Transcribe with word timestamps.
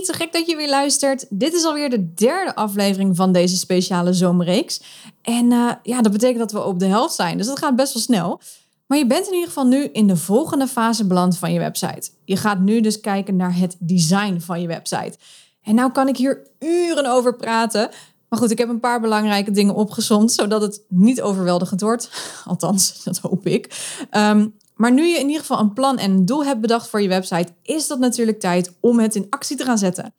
Gek 0.00 0.32
dat 0.32 0.46
je 0.46 0.56
weer 0.56 0.68
luistert. 0.68 1.26
Dit 1.28 1.54
is 1.54 1.64
alweer 1.64 1.90
de 1.90 2.14
derde 2.14 2.54
aflevering 2.54 3.16
van 3.16 3.32
deze 3.32 3.56
speciale 3.56 4.12
zomerreeks. 4.12 4.80
En 5.22 5.50
uh, 5.50 5.72
ja, 5.82 6.02
dat 6.02 6.12
betekent 6.12 6.38
dat 6.38 6.52
we 6.52 6.64
op 6.64 6.78
de 6.78 6.86
helft 6.86 7.14
zijn, 7.14 7.36
dus 7.36 7.46
dat 7.46 7.58
gaat 7.58 7.76
best 7.76 7.94
wel 7.94 8.02
snel. 8.02 8.40
Maar 8.86 8.98
je 8.98 9.06
bent 9.06 9.26
in 9.26 9.32
ieder 9.32 9.48
geval 9.48 9.66
nu 9.66 9.84
in 9.84 10.06
de 10.06 10.16
volgende 10.16 10.66
fase 10.66 11.06
beland 11.06 11.38
van 11.38 11.52
je 11.52 11.58
website. 11.58 12.10
Je 12.24 12.36
gaat 12.36 12.60
nu 12.60 12.80
dus 12.80 13.00
kijken 13.00 13.36
naar 13.36 13.56
het 13.56 13.76
design 13.78 14.38
van 14.40 14.60
je 14.60 14.66
website. 14.66 15.16
En 15.62 15.74
nou 15.74 15.92
kan 15.92 16.08
ik 16.08 16.16
hier 16.16 16.46
uren 16.58 17.06
over 17.06 17.36
praten. 17.36 17.90
Maar 18.28 18.38
goed, 18.38 18.50
ik 18.50 18.58
heb 18.58 18.68
een 18.68 18.80
paar 18.80 19.00
belangrijke 19.00 19.50
dingen 19.50 19.74
opgezond, 19.74 20.32
zodat 20.32 20.62
het 20.62 20.82
niet 20.88 21.22
overweldigend 21.22 21.80
wordt. 21.80 22.10
Althans, 22.44 23.04
dat 23.04 23.18
hoop 23.18 23.46
ik. 23.46 23.96
Um, 24.10 24.54
maar 24.82 24.92
nu 24.92 25.06
je 25.06 25.18
in 25.18 25.26
ieder 25.26 25.40
geval 25.40 25.58
een 25.58 25.72
plan 25.72 25.98
en 25.98 26.10
een 26.10 26.26
doel 26.26 26.44
hebt 26.44 26.60
bedacht 26.60 26.88
voor 26.88 27.02
je 27.02 27.08
website, 27.08 27.52
is 27.62 27.86
dat 27.86 27.98
natuurlijk 27.98 28.40
tijd 28.40 28.76
om 28.80 28.98
het 28.98 29.14
in 29.14 29.26
actie 29.30 29.56
te 29.56 29.64
gaan 29.64 29.78
zetten. 29.78 30.14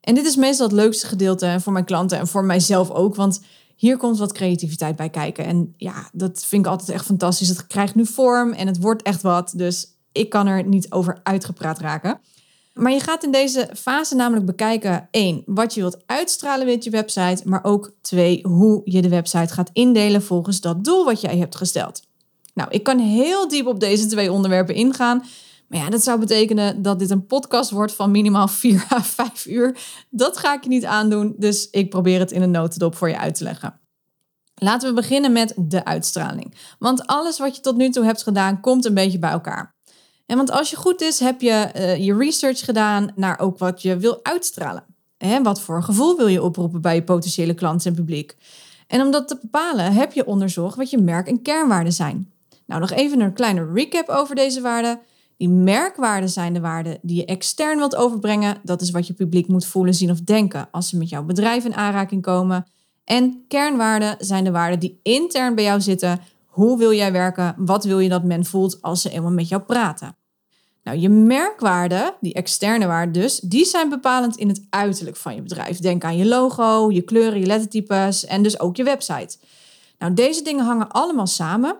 En 0.00 0.14
dit 0.14 0.26
is 0.26 0.36
meestal 0.36 0.66
het 0.66 0.74
leukste 0.76 1.06
gedeelte 1.06 1.56
voor 1.60 1.72
mijn 1.72 1.84
klanten 1.84 2.18
en 2.18 2.26
voor 2.26 2.44
mijzelf 2.44 2.90
ook, 2.90 3.14
want 3.14 3.40
hier 3.76 3.96
komt 3.96 4.18
wat 4.18 4.32
creativiteit 4.32 4.96
bij 4.96 5.10
kijken. 5.10 5.44
En 5.44 5.74
ja, 5.76 6.08
dat 6.12 6.44
vind 6.44 6.64
ik 6.64 6.70
altijd 6.70 6.88
echt 6.88 7.04
fantastisch. 7.04 7.48
Het 7.48 7.66
krijgt 7.66 7.94
nu 7.94 8.06
vorm 8.06 8.52
en 8.52 8.66
het 8.66 8.80
wordt 8.80 9.02
echt 9.02 9.22
wat, 9.22 9.52
dus 9.56 9.86
ik 10.12 10.28
kan 10.28 10.46
er 10.46 10.64
niet 10.64 10.92
over 10.92 11.20
uitgepraat 11.22 11.78
raken. 11.78 12.20
Maar 12.74 12.92
je 12.92 13.00
gaat 13.00 13.24
in 13.24 13.32
deze 13.32 13.70
fase 13.74 14.14
namelijk 14.14 14.46
bekijken: 14.46 15.08
één, 15.10 15.42
wat 15.46 15.74
je 15.74 15.80
wilt 15.80 16.02
uitstralen 16.06 16.66
met 16.66 16.84
je 16.84 16.90
website, 16.90 17.42
maar 17.44 17.64
ook 17.64 17.92
twee, 18.00 18.46
hoe 18.46 18.80
je 18.84 19.02
de 19.02 19.08
website 19.08 19.54
gaat 19.54 19.70
indelen 19.72 20.22
volgens 20.22 20.60
dat 20.60 20.84
doel 20.84 21.04
wat 21.04 21.20
jij 21.20 21.36
hebt 21.38 21.56
gesteld. 21.56 22.07
Nou, 22.58 22.70
ik 22.70 22.82
kan 22.82 22.98
heel 22.98 23.48
diep 23.48 23.66
op 23.66 23.80
deze 23.80 24.06
twee 24.06 24.32
onderwerpen 24.32 24.74
ingaan. 24.74 25.24
Maar 25.68 25.78
ja, 25.78 25.90
dat 25.90 26.02
zou 26.02 26.18
betekenen 26.18 26.82
dat 26.82 26.98
dit 26.98 27.10
een 27.10 27.26
podcast 27.26 27.70
wordt 27.70 27.94
van 27.94 28.10
minimaal 28.10 28.48
4 28.62 28.86
à 28.92 29.02
5 29.02 29.46
uur. 29.46 29.78
Dat 30.10 30.36
ga 30.36 30.54
ik 30.54 30.62
je 30.62 30.68
niet 30.68 30.84
aandoen, 30.84 31.34
dus 31.36 31.70
ik 31.70 31.90
probeer 31.90 32.18
het 32.18 32.32
in 32.32 32.42
een 32.42 32.50
notendop 32.50 32.96
voor 32.96 33.08
je 33.08 33.18
uit 33.18 33.34
te 33.34 33.44
leggen. 33.44 33.80
Laten 34.54 34.88
we 34.88 34.94
beginnen 34.94 35.32
met 35.32 35.54
de 35.56 35.84
uitstraling. 35.84 36.54
Want 36.78 37.06
alles 37.06 37.38
wat 37.38 37.56
je 37.56 37.62
tot 37.62 37.76
nu 37.76 37.90
toe 37.90 38.04
hebt 38.04 38.22
gedaan, 38.22 38.60
komt 38.60 38.84
een 38.84 38.94
beetje 38.94 39.18
bij 39.18 39.30
elkaar. 39.30 39.74
En 40.26 40.36
want 40.36 40.50
als 40.50 40.70
je 40.70 40.76
goed 40.76 41.00
is, 41.00 41.20
heb 41.20 41.40
je 41.40 41.70
uh, 41.76 41.96
je 41.96 42.16
research 42.16 42.64
gedaan 42.64 43.10
naar 43.14 43.38
ook 43.38 43.58
wat 43.58 43.82
je 43.82 43.96
wil 43.96 44.20
uitstralen. 44.22 44.84
En 45.16 45.42
wat 45.42 45.60
voor 45.60 45.82
gevoel 45.82 46.16
wil 46.16 46.26
je 46.26 46.42
oproepen 46.42 46.80
bij 46.80 46.94
je 46.94 47.04
potentiële 47.04 47.54
klanten 47.54 47.90
en 47.90 47.96
publiek? 47.96 48.36
En 48.86 49.00
om 49.00 49.10
dat 49.10 49.28
te 49.28 49.38
bepalen, 49.40 49.92
heb 49.92 50.12
je 50.12 50.26
onderzocht 50.26 50.76
wat 50.76 50.90
je 50.90 50.98
merk- 50.98 51.28
en 51.28 51.42
kernwaarden 51.42 51.92
zijn. 51.92 52.32
Nou, 52.68 52.80
nog 52.80 52.90
even 52.90 53.20
een 53.20 53.32
kleine 53.32 53.72
recap 53.72 54.08
over 54.08 54.34
deze 54.34 54.60
waarden. 54.60 55.00
Die 55.36 55.48
merkwaarden 55.48 56.28
zijn 56.28 56.52
de 56.52 56.60
waarden 56.60 56.98
die 57.02 57.16
je 57.16 57.24
extern 57.24 57.78
wilt 57.78 57.96
overbrengen. 57.96 58.60
Dat 58.62 58.80
is 58.80 58.90
wat 58.90 59.06
je 59.06 59.12
publiek 59.12 59.48
moet 59.48 59.66
voelen, 59.66 59.94
zien 59.94 60.10
of 60.10 60.20
denken 60.20 60.68
als 60.70 60.88
ze 60.88 60.96
met 60.96 61.08
jouw 61.08 61.22
bedrijf 61.22 61.64
in 61.64 61.74
aanraking 61.74 62.22
komen. 62.22 62.66
En 63.04 63.44
kernwaarden 63.48 64.16
zijn 64.18 64.44
de 64.44 64.50
waarden 64.50 64.78
die 64.78 65.00
intern 65.02 65.54
bij 65.54 65.64
jou 65.64 65.80
zitten. 65.80 66.20
Hoe 66.46 66.78
wil 66.78 66.92
jij 66.92 67.12
werken? 67.12 67.54
Wat 67.56 67.84
wil 67.84 67.98
je 67.98 68.08
dat 68.08 68.24
men 68.24 68.44
voelt 68.44 68.82
als 68.82 69.02
ze 69.02 69.10
eenmaal 69.10 69.30
met 69.30 69.48
jou 69.48 69.62
praten? 69.62 70.16
Nou, 70.82 70.98
je 70.98 71.08
merkwaarden, 71.08 72.14
die 72.20 72.34
externe 72.34 72.86
waarden 72.86 73.22
dus, 73.22 73.40
die 73.40 73.64
zijn 73.64 73.88
bepalend 73.88 74.36
in 74.36 74.48
het 74.48 74.66
uiterlijk 74.70 75.16
van 75.16 75.34
je 75.34 75.42
bedrijf. 75.42 75.78
Denk 75.78 76.04
aan 76.04 76.16
je 76.16 76.26
logo, 76.26 76.90
je 76.90 77.02
kleuren, 77.02 77.40
je 77.40 77.46
lettertypes 77.46 78.24
en 78.24 78.42
dus 78.42 78.60
ook 78.60 78.76
je 78.76 78.84
website. 78.84 79.38
Nou, 79.98 80.14
deze 80.14 80.42
dingen 80.42 80.64
hangen 80.64 80.90
allemaal 80.90 81.26
samen 81.26 81.76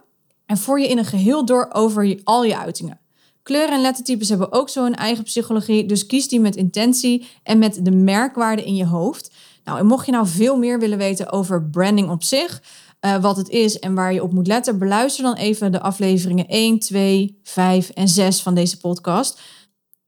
en 0.49 0.59
voer 0.59 0.81
je 0.81 0.89
in 0.89 0.99
een 0.99 1.05
geheel 1.05 1.45
door 1.45 1.69
over 1.73 2.21
al 2.25 2.45
je 2.45 2.59
uitingen. 2.59 3.01
Kleuren 3.43 3.75
en 3.75 3.81
lettertypes 3.81 4.29
hebben 4.29 4.53
ook 4.53 4.69
zo 4.69 4.85
een 4.85 4.95
eigen 4.95 5.25
psychologie, 5.25 5.87
dus 5.87 6.07
kies 6.07 6.29
die 6.29 6.41
met 6.41 6.57
intentie 6.57 7.29
en 7.43 7.59
met 7.59 7.85
de 7.85 7.91
merkwaarde 7.91 8.65
in 8.65 8.75
je 8.75 8.87
hoofd. 8.87 9.31
Nou, 9.65 9.79
en 9.79 9.87
mocht 9.87 10.07
je 10.07 10.13
nou 10.13 10.27
veel 10.27 10.59
meer 10.59 10.79
willen 10.79 10.99
weten 10.99 11.33
over 11.33 11.65
branding 11.65 12.11
op 12.11 12.23
zich, 12.23 12.63
uh, 13.01 13.21
wat 13.23 13.37
het 13.37 13.49
is 13.49 13.79
en 13.79 13.95
waar 13.95 14.13
je 14.13 14.23
op 14.23 14.33
moet 14.33 14.47
letten, 14.47 14.79
beluister 14.79 15.25
dan 15.25 15.35
even 15.35 15.73
de 15.73 15.81
afleveringen 15.81 16.47
1, 16.47 16.79
2, 16.79 17.41
5 17.43 17.91
en 17.91 18.09
6 18.09 18.43
van 18.43 18.55
deze 18.55 18.79
podcast. 18.79 19.41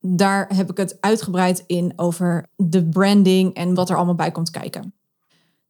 Daar 0.00 0.54
heb 0.54 0.70
ik 0.70 0.76
het 0.76 0.96
uitgebreid 1.00 1.64
in 1.66 1.92
over 1.96 2.46
de 2.56 2.88
branding 2.88 3.54
en 3.54 3.74
wat 3.74 3.90
er 3.90 3.96
allemaal 3.96 4.14
bij 4.14 4.30
komt 4.30 4.50
kijken. 4.50 4.99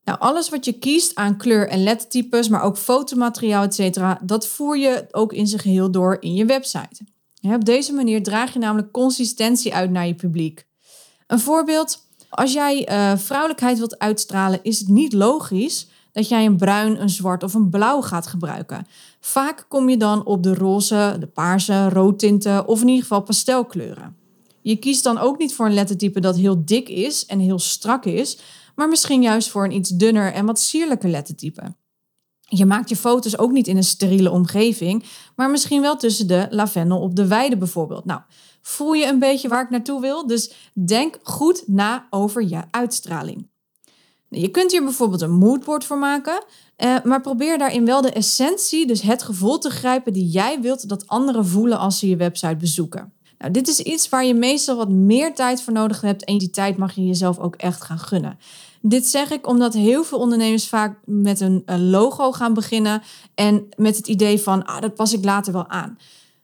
Nou, 0.03 0.19
alles 0.19 0.49
wat 0.49 0.65
je 0.65 0.73
kiest 0.73 1.15
aan 1.15 1.37
kleur- 1.37 1.67
en 1.67 1.83
lettertypes, 1.83 2.47
maar 2.47 2.61
ook 2.61 2.77
fotomateriaal, 2.77 3.63
etc., 3.63 3.99
dat 4.21 4.47
voer 4.47 4.77
je 4.77 5.07
ook 5.11 5.33
in 5.33 5.47
zijn 5.47 5.61
geheel 5.61 5.91
door 5.91 6.17
in 6.19 6.33
je 6.33 6.45
website. 6.45 7.03
op 7.41 7.65
deze 7.65 7.93
manier 7.93 8.23
draag 8.23 8.53
je 8.53 8.59
namelijk 8.59 8.91
consistentie 8.91 9.73
uit 9.73 9.91
naar 9.91 10.07
je 10.07 10.15
publiek. 10.15 10.65
Een 11.27 11.39
voorbeeld, 11.39 12.05
als 12.29 12.53
jij 12.53 12.89
uh, 12.89 13.17
vrouwelijkheid 13.17 13.77
wilt 13.77 13.99
uitstralen, 13.99 14.59
is 14.63 14.79
het 14.79 14.87
niet 14.87 15.13
logisch 15.13 15.87
dat 16.11 16.27
jij 16.27 16.45
een 16.45 16.57
bruin, 16.57 17.01
een 17.01 17.09
zwart 17.09 17.43
of 17.43 17.53
een 17.53 17.69
blauw 17.69 18.01
gaat 18.01 18.27
gebruiken. 18.27 18.87
Vaak 19.19 19.65
kom 19.67 19.89
je 19.89 19.97
dan 19.97 20.25
op 20.25 20.43
de 20.43 20.53
roze, 20.53 21.15
de 21.19 21.27
paarse, 21.27 21.89
roodtinten 21.89 22.67
of 22.67 22.81
in 22.81 22.87
ieder 22.87 23.01
geval 23.01 23.21
pastelkleuren. 23.21 24.20
Je 24.61 24.75
kiest 24.75 25.03
dan 25.03 25.17
ook 25.17 25.37
niet 25.37 25.53
voor 25.53 25.65
een 25.65 25.73
lettertype 25.73 26.19
dat 26.19 26.35
heel 26.35 26.65
dik 26.65 26.89
is 26.89 27.25
en 27.25 27.39
heel 27.39 27.59
strak 27.59 28.05
is, 28.05 28.37
maar 28.75 28.87
misschien 28.87 29.21
juist 29.21 29.49
voor 29.49 29.63
een 29.63 29.75
iets 29.75 29.89
dunner 29.89 30.33
en 30.33 30.45
wat 30.45 30.59
sierlijker 30.59 31.09
lettertype. 31.09 31.75
Je 32.41 32.65
maakt 32.65 32.89
je 32.89 32.95
foto's 32.95 33.37
ook 33.37 33.51
niet 33.51 33.67
in 33.67 33.77
een 33.77 33.83
steriele 33.83 34.31
omgeving, 34.31 35.03
maar 35.35 35.49
misschien 35.49 35.81
wel 35.81 35.97
tussen 35.97 36.27
de 36.27 36.47
lavendel 36.49 36.99
op 36.99 37.15
de 37.15 37.27
weide 37.27 37.57
bijvoorbeeld. 37.57 38.05
Nou, 38.05 38.21
voel 38.61 38.93
je 38.93 39.05
een 39.05 39.19
beetje 39.19 39.47
waar 39.47 39.63
ik 39.63 39.69
naartoe 39.69 40.01
wil? 40.01 40.27
Dus 40.27 40.71
denk 40.85 41.19
goed 41.23 41.63
na 41.67 42.07
over 42.09 42.47
je 42.47 42.61
uitstraling. 42.71 43.49
Je 44.29 44.47
kunt 44.47 44.71
hier 44.71 44.83
bijvoorbeeld 44.83 45.21
een 45.21 45.37
moodboard 45.37 45.85
voor 45.85 45.97
maken, 45.97 46.43
eh, 46.75 46.95
maar 47.03 47.21
probeer 47.21 47.57
daarin 47.57 47.85
wel 47.85 48.01
de 48.01 48.11
essentie, 48.11 48.87
dus 48.87 49.01
het 49.01 49.23
gevoel 49.23 49.57
te 49.57 49.69
grijpen 49.69 50.13
die 50.13 50.27
jij 50.27 50.61
wilt 50.61 50.89
dat 50.89 51.07
anderen 51.07 51.45
voelen 51.45 51.77
als 51.77 51.99
ze 51.99 52.09
je 52.09 52.15
website 52.15 52.55
bezoeken. 52.55 53.13
Nou, 53.41 53.53
dit 53.53 53.67
is 53.67 53.79
iets 53.79 54.09
waar 54.09 54.25
je 54.25 54.33
meestal 54.33 54.75
wat 54.75 54.89
meer 54.89 55.33
tijd 55.33 55.61
voor 55.61 55.73
nodig 55.73 56.01
hebt 56.01 56.23
en 56.23 56.37
die 56.37 56.49
tijd 56.49 56.77
mag 56.77 56.93
je 56.93 57.05
jezelf 57.05 57.39
ook 57.39 57.55
echt 57.55 57.83
gaan 57.83 57.99
gunnen. 57.99 58.39
Dit 58.81 59.07
zeg 59.07 59.31
ik 59.31 59.47
omdat 59.47 59.73
heel 59.73 60.03
veel 60.03 60.17
ondernemers 60.19 60.67
vaak 60.67 60.99
met 61.05 61.39
een, 61.39 61.63
logo 61.65 62.31
gaan 62.31 62.53
beginnen 62.53 63.01
en 63.35 63.67
met 63.75 63.97
het 63.97 64.07
idee 64.07 64.39
van, 64.39 64.65
ah, 64.65 64.81
dat 64.81 64.95
pas 64.95 65.13
ik 65.13 65.23
later 65.23 65.53
wel 65.53 65.67
aan. 65.67 65.97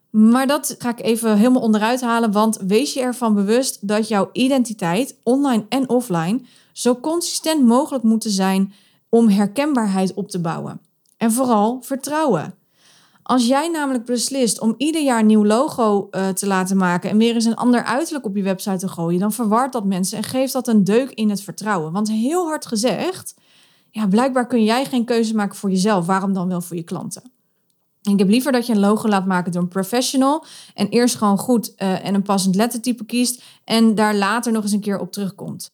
Maar 0.10 0.48
dat 0.48 0.76
ga 0.78 0.90
ik 0.90 1.02
even 1.02 1.38
helemaal 1.38 1.62
onderuit 1.62 2.02
halen, 2.02 2.32
want 2.32 2.58
wees 2.68 2.94
je 2.94 3.02
ervan 3.02 3.34
bewust 3.34 3.88
dat 3.88 4.08
jouw 4.08 4.30
identiteit, 4.32 5.16
online 5.24 5.66
en 5.70 5.90
offline, 5.90 6.42
zo 6.74 6.96
consistent 6.96 7.66
mogelijk 7.66 8.04
moet 8.04 8.26
zijn 8.28 8.74
om 9.10 9.30
herkenbaarheid 9.30 10.14
op 10.14 10.30
te 10.30 10.40
bouwen. 10.40 10.82
En 11.18 11.32
vooral 11.32 11.82
vertrouwen. 11.82 12.57
Als 13.28 13.48
jij 13.48 13.68
namelijk 13.68 14.06
beslist 14.06 14.60
om 14.60 14.74
ieder 14.78 15.02
jaar 15.02 15.20
een 15.20 15.26
nieuw 15.26 15.46
logo 15.46 16.08
uh, 16.12 16.28
te 16.30 16.48
laten 16.48 16.78
maken 16.78 17.10
en 17.10 17.18
weer 17.18 17.34
eens 17.34 17.46
een 17.46 17.56
ander 17.56 17.84
uiterlijk 17.84 18.26
op 18.26 18.36
je 18.36 18.44
website 18.44 18.78
te 18.78 18.88
gooien, 18.88 19.20
dan 19.20 19.32
verwart 19.32 19.72
dat 19.72 19.86
mensen 19.86 20.18
en 20.18 20.24
geeft 20.24 20.54
dat 20.54 20.68
een 20.68 20.84
deuk 20.84 21.12
in 21.12 21.30
het 21.30 21.42
vertrouwen. 21.42 21.92
Want 21.92 22.10
heel 22.10 22.46
hard 22.46 22.66
gezegd, 22.66 23.36
ja, 23.92 24.08
blijkbaar 24.08 24.48
kun 24.48 24.64
jij 24.64 24.86
geen 24.86 25.06
keuze 25.06 25.36
maken 25.36 25.56
voor 25.58 25.70
jezelf. 25.70 26.06
Waarom 26.06 26.34
dan 26.34 26.48
wel 26.48 26.62
voor 26.62 26.76
je 26.76 26.84
klanten? 26.84 27.32
Ik 28.02 28.20
heb 28.20 28.30
liever 28.30 28.52
dat 28.52 28.66
je 28.66 28.74
een 28.74 28.80
logo 28.80 29.08
laat 29.08 29.26
maken 29.26 29.52
door 29.52 29.62
een 29.62 29.68
professional 29.68 30.46
en 30.74 30.90
eerst 30.90 31.16
gewoon 31.16 31.38
goed 31.38 31.74
uh, 31.78 32.06
en 32.06 32.14
een 32.14 32.22
passend 32.22 32.56
lettertype 32.56 33.06
kiest 33.06 33.44
en 33.64 33.96
daar 33.96 34.16
later 34.16 34.52
nog 34.52 34.64
eens 34.64 34.72
een 34.72 34.80
keer 34.80 35.00
op 35.00 35.12
terugkomt. 35.12 35.72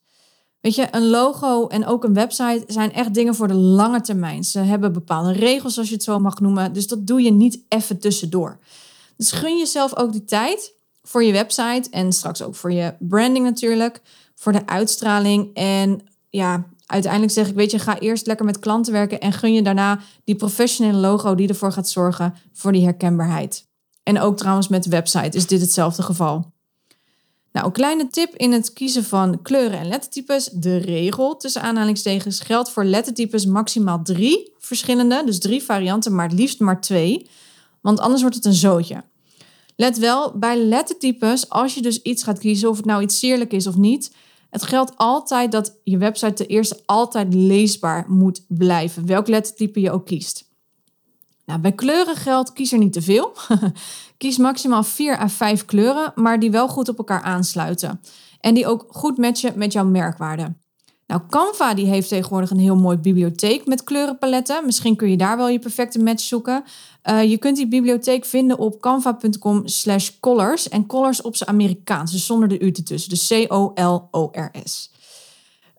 Weet 0.64 0.76
je, 0.76 0.88
een 0.92 1.10
logo 1.10 1.68
en 1.68 1.86
ook 1.86 2.04
een 2.04 2.14
website 2.14 2.64
zijn 2.68 2.94
echt 2.94 3.14
dingen 3.14 3.36
voor 3.36 3.48
de 3.48 3.54
lange 3.54 4.02
termijn. 4.02 4.44
Ze 4.44 4.60
hebben 4.60 4.94
bepaalde 4.94 5.32
regels, 5.32 5.78
als 5.78 5.88
je 5.88 5.94
het 5.94 6.04
zo 6.04 6.20
mag 6.20 6.40
noemen. 6.40 6.74
Dus 6.74 6.88
dat 6.88 7.08
doe 7.08 7.22
je 7.22 7.32
niet 7.32 7.60
even 7.68 8.00
tussendoor. 8.00 8.60
Dus 9.18 9.32
gun 9.32 9.58
jezelf 9.58 9.96
ook 9.96 10.12
die 10.12 10.26
tijd 10.26 10.74
voor 11.02 11.24
je 11.24 11.32
website 11.32 11.90
en 11.90 12.14
straks 12.14 12.42
ook 12.42 12.56
voor 12.56 12.72
je 12.72 12.94
branding 13.00 13.46
natuurlijk, 13.46 14.02
voor 14.36 14.52
de 14.52 14.66
uitstraling. 14.68 15.54
En 15.54 16.02
ja, 16.30 16.66
uiteindelijk 16.86 17.34
zeg 17.34 17.48
ik, 17.48 17.56
weet 17.56 17.72
je, 17.72 17.80
ga 17.80 18.00
eerst 18.00 18.28
lekker 18.28 18.46
met 18.46 18.60
klanten 18.60 18.94
werken 18.94 19.20
en 19.20 19.34
gun 19.34 19.54
je 19.54 19.62
daarna 19.62 20.00
die 20.24 20.36
professionele 20.36 20.98
logo 20.98 21.36
die 21.36 21.48
ervoor 21.48 21.72
gaat 21.72 21.90
zorgen 21.90 22.34
voor 22.54 22.72
die 22.72 22.84
herkenbaarheid. 22.84 23.66
En 24.04 24.20
ook 24.20 24.38
trouwens 24.38 24.68
met 24.68 24.84
de 24.84 24.90
website 24.90 25.38
is 25.38 25.48
dit 25.48 25.62
hetzelfde 25.62 26.04
geval. 26.04 26.53
Nou, 27.54 27.66
een 27.66 27.72
kleine 27.72 28.08
tip 28.08 28.36
in 28.36 28.52
het 28.52 28.74
kiezen 28.74 29.04
van 29.04 29.42
kleuren 29.42 29.80
en 29.80 29.88
lettertypes. 29.88 30.50
De 30.54 30.78
regel 30.78 31.38
tussen 31.38 31.62
aanhalingstekens 31.62 32.40
geldt 32.40 32.72
voor 32.72 32.84
lettertypes 32.84 33.46
maximaal 33.46 34.02
drie 34.04 34.54
verschillende, 34.60 35.24
dus 35.26 35.40
drie 35.40 35.64
varianten, 35.64 36.16
maar 36.16 36.30
het 36.30 36.40
liefst 36.40 36.60
maar 36.60 36.82
twee. 36.82 37.30
Want 37.82 38.00
anders 38.00 38.22
wordt 38.22 38.36
het 38.36 38.46
een 38.46 38.54
zootje. 38.54 39.04
Let 39.76 39.98
wel, 39.98 40.38
bij 40.38 40.58
lettertypes, 40.58 41.50
als 41.50 41.74
je 41.74 41.82
dus 41.82 42.02
iets 42.02 42.24
gaat 42.24 42.40
kiezen, 42.40 42.70
of 42.70 42.78
het 42.78 42.86
nou 42.86 43.02
iets 43.02 43.20
sierlijk 43.20 43.54
is 43.54 43.68
of 43.68 43.76
niet, 43.76 44.12
het 44.50 44.64
geldt 44.64 44.92
altijd 44.96 45.52
dat 45.52 45.76
je 45.84 45.98
website 45.98 46.34
ten 46.34 46.48
eerste 46.48 46.80
altijd 46.86 47.34
leesbaar 47.34 48.06
moet 48.08 48.46
blijven, 48.48 49.06
welk 49.06 49.28
lettertype 49.28 49.80
je 49.80 49.92
ook 49.92 50.06
kiest. 50.06 50.52
Nou, 51.46 51.60
bij 51.60 51.72
kleuren 51.72 52.16
geldt, 52.16 52.54
kies 52.54 52.72
er 52.72 52.78
niet 52.78 52.94
te 52.94 53.02
veel. 53.02 53.34
kies 54.18 54.38
maximaal 54.38 54.84
4 54.84 55.20
à 55.20 55.28
5 55.28 55.66
kleuren, 55.66 56.12
maar 56.16 56.40
die 56.40 56.52
wel 56.52 56.68
goed 56.68 56.90
op 56.90 56.98
elkaar 56.98 57.22
aansluiten. 57.22 58.02
En 58.40 58.54
die 58.54 58.68
ook 58.68 58.86
goed 58.90 59.18
matchen 59.18 59.54
met 59.56 59.74
jouw 59.74 59.86
merkwaarde. 59.86 60.54
Nou, 61.08 61.22
Canva 61.30 61.74
die 61.74 61.86
heeft 61.86 62.08
tegenwoordig 62.08 62.50
een 62.50 62.60
heel 62.60 62.76
mooi 62.76 62.98
bibliotheek 62.98 63.66
met 63.66 63.84
kleurenpaletten. 63.84 64.66
Misschien 64.66 64.96
kun 64.96 65.10
je 65.10 65.18
daar 65.18 65.38
wel 65.38 65.48
je 65.48 65.60
perfecte 65.60 66.00
match 66.00 66.24
zoeken. 66.24 66.64
Uh, 67.10 67.24
je 67.24 67.38
kunt 67.38 67.58
die 67.58 67.68
bibliotheek 67.68 68.26
vinden 68.26 68.58
op 68.58 68.82
canva.com 68.82 69.68
slash 69.68 70.10
colors. 70.20 70.70
En 70.70 70.86
colors 70.86 71.22
op 71.22 71.36
zijn 71.36 71.50
Amerikaans, 71.50 72.12
dus 72.12 72.26
zonder 72.26 72.48
de 72.48 72.60
u 72.60 72.68
ertussen. 72.68 73.10
Dus 73.10 73.28
C-O-L-O-R-S. 73.28 74.92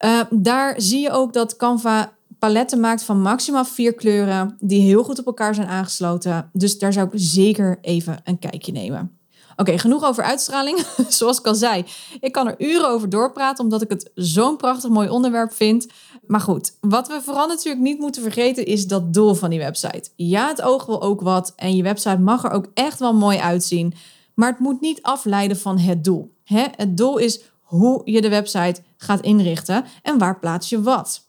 Uh, 0.05 0.20
daar 0.31 0.75
zie 0.81 1.00
je 1.00 1.11
ook 1.11 1.32
dat 1.32 1.56
Canva 1.56 2.12
paletten 2.44 2.81
maakt 2.81 3.02
van 3.02 3.20
maximaal 3.20 3.64
vier 3.64 3.94
kleuren 3.94 4.56
die 4.61 4.82
heel 4.82 5.05
goed 5.05 5.19
op 5.19 5.26
elkaar 5.26 5.55
zijn 5.55 5.67
aangesloten. 5.67 6.50
Dus 6.52 6.79
daar 6.79 6.93
zou 6.93 7.06
ik 7.06 7.12
zeker 7.14 7.79
even 7.81 8.20
een 8.25 8.38
kijkje 8.38 8.73
nemen. 8.73 9.19
Oké, 9.56 9.79
genoeg 9.79 10.05
over 10.05 10.25
uitstraling. 10.25 10.79
Zoals 11.08 11.38
ik 11.38 11.46
al 11.46 11.55
zei, 11.55 11.85
ik 12.20 12.32
kan 12.32 12.46
er 12.46 12.55
uren 12.58 12.88
over 12.88 13.08
doorpraten 13.08 13.64
omdat 13.64 13.82
ik 13.82 13.91
het 13.91 14.11
zo'n 14.14 14.56
prachtig 14.56 14.91
mooi 14.91 15.08
onderwerp 15.08 15.52
vind. 15.52 15.87
Maar 16.26 16.41
goed, 16.41 16.76
wat 16.81 17.08
we 17.08 17.20
vooral 17.23 17.46
natuurlijk 17.46 17.85
niet 17.85 17.99
moeten 17.99 18.23
vergeten 18.23 18.67
is 18.67 18.87
dat 18.87 19.14
doel 19.14 19.35
van 19.35 19.50
die 19.50 19.58
website. 19.58 20.11
Ja, 20.17 20.49
het 20.49 20.62
oog 20.62 20.87
wil 20.87 21.02
ook 21.02 21.20
wat 21.20 21.52
en 21.56 21.76
je 21.76 21.82
website 21.82 22.19
mag 22.19 22.44
er 22.44 22.50
ook 22.50 22.67
echt 22.75 22.99
wel 22.99 23.14
mooi 23.14 23.38
uitzien. 23.38 23.94
Maar 24.35 24.50
het 24.50 24.58
moet 24.58 24.81
niet 24.81 25.02
afleiden 25.02 25.56
van 25.56 25.79
het 25.79 26.05
doel. 26.05 26.35
Het 26.44 26.97
doel 26.97 27.17
is 27.17 27.40
hoe 27.61 28.00
je 28.05 28.20
de 28.20 28.29
website 28.29 28.82
gaat 28.97 29.20
inrichten 29.20 29.85
en 30.02 30.19
waar 30.19 30.38
plaats 30.38 30.69
je 30.69 30.82
wat. 30.82 31.23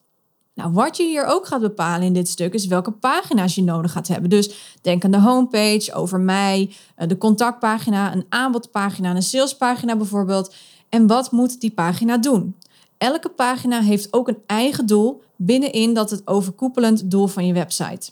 Nou, 0.55 0.71
wat 0.71 0.97
je 0.97 1.03
hier 1.03 1.25
ook 1.25 1.47
gaat 1.47 1.61
bepalen 1.61 2.07
in 2.07 2.13
dit 2.13 2.27
stuk 2.27 2.53
is 2.53 2.65
welke 2.65 2.91
pagina's 2.91 3.55
je 3.55 3.63
nodig 3.63 3.91
gaat 3.91 4.07
hebben. 4.07 4.29
Dus 4.29 4.77
denk 4.81 5.03
aan 5.03 5.11
de 5.11 5.19
homepage, 5.19 5.93
over 5.93 6.19
mij, 6.19 6.75
eh, 6.95 7.07
de 7.07 7.17
contactpagina, 7.17 8.13
een 8.13 8.25
aanbodpagina, 8.29 9.15
een 9.15 9.21
salespagina 9.21 9.95
bijvoorbeeld. 9.95 10.55
En 10.89 11.07
wat 11.07 11.31
moet 11.31 11.61
die 11.61 11.71
pagina 11.71 12.17
doen? 12.17 12.55
Elke 12.97 13.29
pagina 13.29 13.81
heeft 13.81 14.13
ook 14.13 14.27
een 14.27 14.41
eigen 14.45 14.85
doel 14.85 15.23
binnenin 15.35 15.93
dat 15.93 16.09
het 16.09 16.27
overkoepelend 16.27 17.11
doel 17.11 17.27
van 17.27 17.45
je 17.45 17.53
website. 17.53 18.11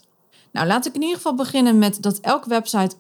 Nou, 0.51 0.68
laat 0.68 0.86
ik 0.86 0.95
in 0.95 1.01
ieder 1.01 1.16
geval 1.16 1.36
beginnen 1.36 1.78
met 1.78 2.01
dat 2.01 2.19
elke 2.19 2.50
website 2.50 2.95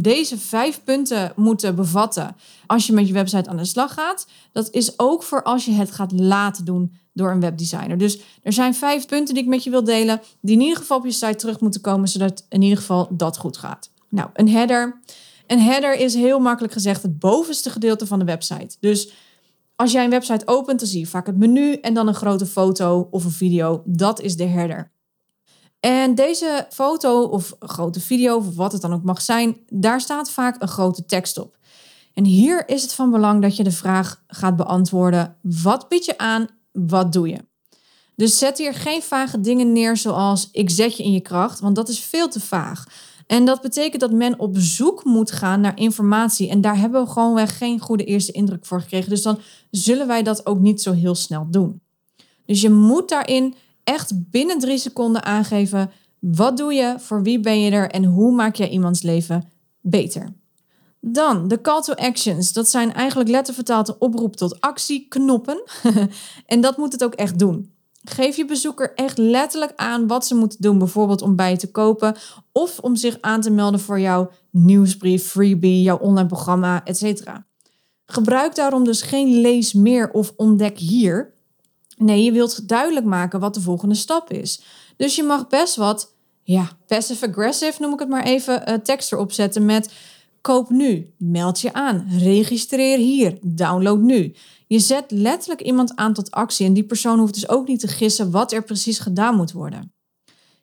deze 0.00 0.38
vijf 0.38 0.80
punten 0.84 1.32
moet 1.36 1.74
bevatten 1.74 2.36
als 2.66 2.86
je 2.86 2.92
met 2.92 3.06
je 3.06 3.12
website 3.12 3.50
aan 3.50 3.56
de 3.56 3.64
slag 3.64 3.94
gaat. 3.94 4.26
Dat 4.52 4.70
is 4.70 4.98
ook 4.98 5.22
voor 5.22 5.42
als 5.42 5.64
je 5.64 5.72
het 5.72 5.90
gaat 5.90 6.12
laten 6.12 6.64
doen 6.64 6.92
door 7.12 7.30
een 7.30 7.40
webdesigner. 7.40 7.98
Dus 7.98 8.20
er 8.42 8.52
zijn 8.52 8.74
vijf 8.74 9.06
punten 9.06 9.34
die 9.34 9.42
ik 9.42 9.48
met 9.48 9.64
je 9.64 9.70
wil 9.70 9.84
delen, 9.84 10.20
die 10.40 10.54
in 10.54 10.62
ieder 10.62 10.76
geval 10.76 10.98
op 10.98 11.04
je 11.04 11.10
site 11.10 11.34
terug 11.34 11.60
moeten 11.60 11.80
komen, 11.80 12.08
zodat 12.08 12.46
in 12.48 12.62
ieder 12.62 12.78
geval 12.78 13.08
dat 13.10 13.36
goed 13.36 13.56
gaat. 13.56 13.90
Nou, 14.08 14.28
een 14.34 14.48
header. 14.48 15.00
Een 15.46 15.60
header 15.60 15.94
is 15.94 16.14
heel 16.14 16.38
makkelijk 16.38 16.72
gezegd 16.72 17.02
het 17.02 17.18
bovenste 17.18 17.70
gedeelte 17.70 18.06
van 18.06 18.18
de 18.18 18.24
website. 18.24 18.76
Dus 18.80 19.12
als 19.76 19.92
jij 19.92 20.04
een 20.04 20.10
website 20.10 20.46
opent, 20.46 20.78
dan 20.78 20.88
zie 20.88 21.00
je 21.00 21.06
vaak 21.06 21.26
het 21.26 21.36
menu 21.36 21.72
en 21.72 21.94
dan 21.94 22.08
een 22.08 22.14
grote 22.14 22.46
foto 22.46 23.08
of 23.10 23.24
een 23.24 23.30
video. 23.30 23.82
Dat 23.84 24.20
is 24.20 24.36
de 24.36 24.44
header. 24.44 24.90
En 25.80 26.14
deze 26.14 26.66
foto 26.70 27.22
of 27.22 27.56
grote 27.58 28.00
video, 28.00 28.36
of 28.36 28.54
wat 28.54 28.72
het 28.72 28.80
dan 28.80 28.92
ook 28.92 29.02
mag 29.02 29.22
zijn, 29.22 29.56
daar 29.66 30.00
staat 30.00 30.30
vaak 30.30 30.62
een 30.62 30.68
grote 30.68 31.04
tekst 31.04 31.38
op. 31.38 31.56
En 32.14 32.24
hier 32.24 32.68
is 32.68 32.82
het 32.82 32.92
van 32.92 33.10
belang 33.10 33.42
dat 33.42 33.56
je 33.56 33.64
de 33.64 33.70
vraag 33.70 34.22
gaat 34.26 34.56
beantwoorden: 34.56 35.36
wat 35.42 35.88
bied 35.88 36.04
je 36.04 36.18
aan 36.18 36.48
wat 36.72 37.12
doe 37.12 37.28
je? 37.28 37.46
Dus 38.16 38.38
zet 38.38 38.58
hier 38.58 38.74
geen 38.74 39.02
vage 39.02 39.40
dingen 39.40 39.72
neer 39.72 39.96
zoals 39.96 40.48
ik 40.52 40.70
zet 40.70 40.96
je 40.96 41.02
in 41.02 41.12
je 41.12 41.20
kracht, 41.20 41.60
want 41.60 41.76
dat 41.76 41.88
is 41.88 42.00
veel 42.00 42.28
te 42.28 42.40
vaag. 42.40 42.84
En 43.26 43.44
dat 43.44 43.60
betekent 43.60 44.00
dat 44.00 44.12
men 44.12 44.38
op 44.38 44.54
zoek 44.58 45.04
moet 45.04 45.32
gaan 45.32 45.60
naar 45.60 45.78
informatie. 45.78 46.48
En 46.48 46.60
daar 46.60 46.78
hebben 46.78 47.04
we 47.04 47.10
gewoonweg 47.10 47.58
geen 47.58 47.80
goede 47.80 48.04
eerste 48.04 48.32
indruk 48.32 48.66
voor 48.66 48.80
gekregen. 48.80 49.10
Dus 49.10 49.22
dan 49.22 49.38
zullen 49.70 50.06
wij 50.06 50.22
dat 50.22 50.46
ook 50.46 50.58
niet 50.58 50.82
zo 50.82 50.92
heel 50.92 51.14
snel 51.14 51.46
doen. 51.50 51.80
Dus 52.46 52.60
je 52.60 52.70
moet 52.70 53.08
daarin 53.08 53.54
echt 53.88 54.30
binnen 54.30 54.58
drie 54.58 54.78
seconden 54.78 55.24
aangeven: 55.24 55.90
wat 56.18 56.56
doe 56.56 56.72
je, 56.72 56.94
voor 56.98 57.22
wie 57.22 57.40
ben 57.40 57.60
je 57.60 57.70
er 57.70 57.90
en 57.90 58.04
hoe 58.04 58.34
maak 58.34 58.54
jij 58.54 58.68
iemands 58.68 59.02
leven 59.02 59.48
beter. 59.80 60.32
Dan 61.00 61.48
de 61.48 61.60
call 61.60 61.82
to 61.82 61.92
actions. 61.92 62.52
Dat 62.52 62.68
zijn 62.68 62.92
eigenlijk 62.92 63.30
lettervertaald 63.30 63.98
oproep 63.98 64.36
tot 64.36 64.60
actie, 64.60 65.06
knoppen. 65.08 65.62
en 66.46 66.60
dat 66.60 66.76
moet 66.76 66.92
het 66.92 67.04
ook 67.04 67.14
echt 67.14 67.38
doen. 67.38 67.72
Geef 68.02 68.36
je 68.36 68.44
bezoeker 68.44 68.94
echt 68.94 69.18
letterlijk 69.18 69.72
aan 69.76 70.06
wat 70.06 70.26
ze 70.26 70.34
moeten 70.34 70.60
doen, 70.60 70.78
bijvoorbeeld 70.78 71.22
om 71.22 71.36
bij 71.36 71.50
je 71.50 71.56
te 71.56 71.70
kopen 71.70 72.16
of 72.52 72.78
om 72.78 72.96
zich 72.96 73.18
aan 73.20 73.40
te 73.40 73.50
melden 73.50 73.80
voor 73.80 74.00
jouw 74.00 74.30
nieuwsbrief, 74.50 75.26
freebie, 75.26 75.82
jouw 75.82 75.98
online 75.98 76.28
programma, 76.28 76.84
etc. 76.84 77.22
Gebruik 78.06 78.54
daarom 78.54 78.84
dus 78.84 79.02
geen 79.02 79.40
lees 79.40 79.72
meer 79.72 80.10
of 80.10 80.32
ontdek 80.36 80.78
hier. 80.78 81.37
Nee, 81.98 82.22
je 82.22 82.32
wilt 82.32 82.68
duidelijk 82.68 83.06
maken 83.06 83.40
wat 83.40 83.54
de 83.54 83.60
volgende 83.60 83.94
stap 83.94 84.30
is. 84.30 84.62
Dus 84.96 85.16
je 85.16 85.22
mag 85.22 85.48
best 85.48 85.76
wat, 85.76 86.14
ja, 86.42 86.68
passive-aggressive 86.86 87.82
noem 87.82 87.92
ik 87.92 87.98
het 87.98 88.08
maar 88.08 88.24
even, 88.24 88.70
uh, 88.70 88.74
tekst 88.74 89.12
erop 89.12 89.32
zetten 89.32 89.64
met 89.64 89.92
Koop 90.40 90.70
nu, 90.70 91.14
meld 91.16 91.60
je 91.60 91.72
aan, 91.72 92.06
registreer 92.18 92.98
hier, 92.98 93.38
download 93.42 94.00
nu. 94.00 94.34
Je 94.66 94.78
zet 94.78 95.10
letterlijk 95.10 95.62
iemand 95.62 95.96
aan 95.96 96.12
tot 96.12 96.30
actie 96.30 96.66
en 96.66 96.72
die 96.72 96.84
persoon 96.84 97.18
hoeft 97.18 97.34
dus 97.34 97.48
ook 97.48 97.66
niet 97.66 97.80
te 97.80 97.88
gissen 97.88 98.30
wat 98.30 98.52
er 98.52 98.62
precies 98.62 98.98
gedaan 98.98 99.34
moet 99.34 99.52
worden. 99.52 99.92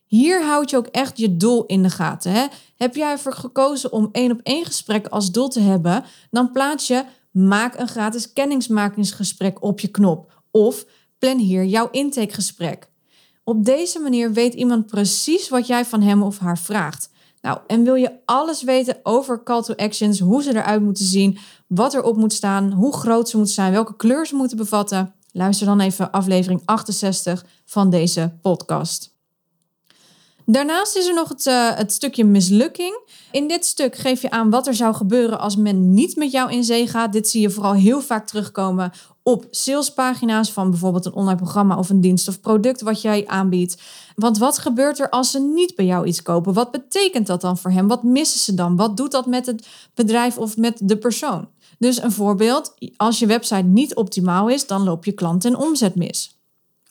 Hier 0.06 0.46
houd 0.46 0.70
je 0.70 0.78
ook 0.78 0.88
echt 0.88 1.18
je 1.18 1.38
doel 1.38 1.66
in 1.66 1.84
de 1.84 1.90
gaten. 1.90 2.32
Hè? 2.32 2.46
Heb 2.76 2.96
jij 2.96 3.12
ervoor 3.12 3.34
gekozen 3.34 3.92
om 3.92 4.10
één 4.12 4.32
op 4.32 4.40
één 4.44 4.66
gesprek 4.66 5.08
als 5.08 5.32
doel 5.32 5.48
te 5.48 5.60
hebben, 5.60 6.04
dan 6.32 6.51
plaats 6.51 6.88
je 6.88 7.04
maak 7.32 7.80
een 7.80 7.88
gratis 7.88 8.34
kennismakingsgesprek 8.34 9.63
op 9.63 9.80
je 9.80 9.88
knop 9.88 10.42
of 10.51 10.86
plan 11.25 11.38
hier 11.38 11.65
jouw 11.65 11.88
intakegesprek. 11.91 12.89
Op 13.44 13.65
deze 13.65 14.00
manier 14.00 14.34
weet 14.34 14.53
iemand 14.53 14.86
precies 14.86 15.50
wat 15.50 15.67
jij 15.67 15.86
van 15.86 16.01
hem 16.01 16.24
of 16.24 16.38
haar 16.39 16.58
vraagt. 16.58 17.10
Nou, 17.41 17.60
en 17.67 17.84
wil 17.84 17.96
je 17.96 18.12
alles 18.25 18.63
weten 18.63 19.00
over 19.03 19.44
call 19.44 19.62
to 19.62 19.74
actions, 19.75 20.20
hoe 20.20 20.44
ze 20.44 20.50
eruit 20.50 20.82
moeten 20.82 21.05
zien, 21.05 21.38
wat 21.67 21.94
erop 21.94 22.17
moet 22.17 22.34
staan, 22.34 22.72
hoe 22.72 22.94
groot 22.94 23.29
ze 23.29 23.38
moeten 23.38 23.55
zijn, 23.55 23.72
welke 23.72 23.96
kleur 23.96 24.27
ze 24.27 24.36
moeten 24.36 24.58
bevatten? 24.58 25.13
Luister 25.32 25.65
dan 25.65 25.79
even 25.79 26.12
aflevering 26.12 26.62
68 26.65 27.46
van 27.65 27.89
deze 27.89 28.38
podcast. 28.41 29.14
Daarnaast 30.46 30.96
is 30.96 31.08
er 31.08 31.14
nog 31.14 31.30
het, 31.30 31.46
uh, 31.46 31.75
het, 31.75 31.94
stukje 31.94 32.25
mislukking. 32.25 33.00
In 33.32 33.48
dit 33.48 33.66
stuk 33.66 33.96
geef 33.96 34.22
je 34.22 34.30
aan 34.30 34.50
wat 34.50 34.68
er 34.68 34.74
zou 34.74 34.96
gebeuren 34.96 35.40
als 35.40 35.56
men 35.56 35.94
niet 35.94 36.16
met 36.16 36.32
jou 36.32 36.52
in 36.52 36.64
zee 36.64 36.88
gaat. 36.88 37.14
Dit 37.14 37.28
zie 37.28 37.42
je 37.42 37.50
vooral 37.50 37.74
heel 37.74 38.02
vaak 38.02 38.28
terugkomen 38.28 38.92
op 39.24 39.48
salespagina's 39.50 40.52
van 40.52 40.70
bijvoorbeeld 40.70 41.06
een 41.06 41.14
online 41.14 41.38
programma 41.38 41.78
of 41.78 41.90
een 41.90 42.02
dienst 42.02 42.28
of 42.28 42.42
product 42.42 42.82
wat 42.82 43.02
jij 43.02 43.28
aanbiedt. 43.28 43.82
Want 44.16 44.38
wat 44.38 44.58
gebeurt 44.58 45.00
er 45.00 45.10
als 45.10 45.32
ze 45.32 45.40
niet 45.40 45.75
bij 45.75 45.86
jou 45.86 46.06
iets 46.06 46.22
kopen? 46.22 46.54
Wat 46.54 46.72
betekent 46.72 47.28
dat 47.28 47.42
dan 47.42 47.58
voor 47.58 47.72
hem? 47.72 47.88
Wat 47.88 48.04
missen 48.04 48.40
ze 48.40 48.54
dan? 48.54 48.75
Wat 48.75 48.98
doet 48.98 49.12
dat 49.12 49.25
met 49.25 49.46
het 49.46 49.68
bedrijf 49.94 50.38
of 50.38 50.58
met 50.58 50.80
de 50.84 50.98
persoon? 50.98 51.48
Dus 51.78 52.02
een 52.02 52.12
voorbeeld, 52.12 52.74
als 52.98 53.20
je 53.20 53.25
website 53.25 53.64
niet 53.64 53.96
optimaal 53.96 54.50
is, 54.50 54.68
dan 54.68 54.84
loop 54.84 55.06
je 55.06 55.12
klant 55.12 55.46
en 55.46 55.58
omzet 55.58 55.96
mis. 55.96 56.40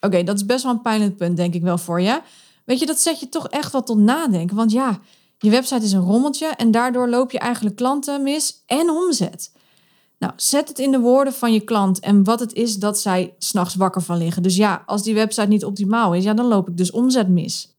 Oké, 0.00 0.22
dat 0.22 0.36
is 0.36 0.46
best 0.46 0.62
wel 0.62 0.72
een 0.72 0.82
pijnlijk 0.82 1.16
punt, 1.16 1.36
denk 1.36 1.54
ik 1.54 1.62
wel 1.62 1.78
voor 1.78 2.00
je. 2.00 2.20
Weet 2.64 2.78
je, 2.78 2.86
dat 2.86 3.00
zet 3.00 3.20
je 3.20 3.28
toch 3.28 3.48
echt 3.48 3.72
wat 3.72 3.86
tot 3.86 3.98
nadenken. 3.98 4.56
Want 4.56 4.72
ja, 4.72 4.98
je 5.38 5.50
website 5.50 5.84
is 5.84 5.92
een 5.92 6.00
rommeltje 6.00 6.46
en 6.46 6.70
daardoor 6.70 7.08
loop 7.08 7.30
je 7.30 7.38
eigenlijk 7.38 7.76
klanten 7.76 8.22
mis 8.22 8.62
en 8.66 8.90
omzet. 8.90 9.52
Nou, 10.18 10.32
zet 10.36 10.68
het 10.68 10.78
in 10.78 10.90
de 10.90 10.98
woorden 10.98 11.32
van 11.32 11.52
je 11.52 11.60
klant 11.60 12.00
en 12.00 12.24
wat 12.24 12.40
het 12.40 12.52
is 12.52 12.76
dat 12.76 13.00
zij 13.00 13.34
s'nachts 13.38 13.74
wakker 13.74 14.02
van 14.02 14.18
liggen. 14.18 14.42
Dus 14.42 14.56
ja, 14.56 14.82
als 14.86 15.02
die 15.02 15.14
website 15.14 15.48
niet 15.48 15.64
optimaal 15.64 16.14
is, 16.14 16.24
ja, 16.24 16.34
dan 16.34 16.46
loop 16.46 16.68
ik 16.68 16.76
dus 16.76 16.90
omzet 16.90 17.28
mis. 17.28 17.74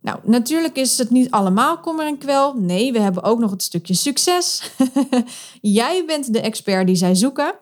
Nou, 0.00 0.18
natuurlijk 0.22 0.76
is 0.76 0.98
het 0.98 1.10
niet 1.10 1.30
allemaal 1.30 1.78
kommer 1.78 2.06
en 2.06 2.18
kwel. 2.18 2.54
Nee, 2.54 2.92
we 2.92 3.00
hebben 3.00 3.22
ook 3.22 3.38
nog 3.38 3.50
het 3.50 3.62
stukje 3.62 3.94
succes. 3.94 4.70
Jij 5.60 6.04
bent 6.06 6.32
de 6.32 6.40
expert 6.40 6.86
die 6.86 6.96
zij 6.96 7.14
zoeken, 7.14 7.54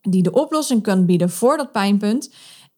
die 0.00 0.22
de 0.22 0.32
oplossing 0.32 0.82
kan 0.82 1.06
bieden 1.06 1.30
voor 1.30 1.56
dat 1.56 1.72
pijnpunt. 1.72 2.30